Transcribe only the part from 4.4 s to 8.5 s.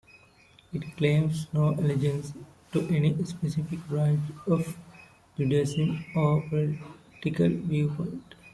of Judaism or political viewpoint.